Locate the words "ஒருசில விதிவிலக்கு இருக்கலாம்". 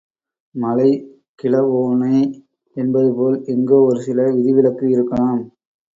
3.89-5.41